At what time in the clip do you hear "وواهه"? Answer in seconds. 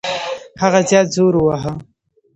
1.37-1.71